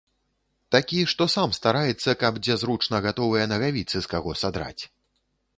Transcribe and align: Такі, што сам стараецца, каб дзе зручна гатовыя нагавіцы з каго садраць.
Такі, 0.75 1.01
што 1.13 1.27
сам 1.33 1.53
стараецца, 1.57 2.17
каб 2.25 2.41
дзе 2.45 2.57
зручна 2.63 3.03
гатовыя 3.09 3.45
нагавіцы 3.55 3.97
з 4.07 4.15
каго 4.15 4.31
садраць. 4.47 4.83